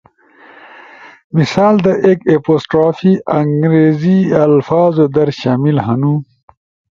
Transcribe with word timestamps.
مثال 1.37 1.77
در، 1.83 1.95
ایکapostrophe 2.07 3.19
انگریزی 3.39 4.17
الفاظو 4.43 5.07
در 5.15 5.29
شامل 5.39 5.77
ہنو 5.85 6.13